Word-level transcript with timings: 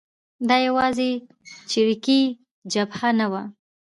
دا 0.47 0.57
یوازې 0.67 1.11
چریکي 1.69 2.21
جبهه 2.73 3.09
نه 3.19 3.27
وه. 3.31 3.43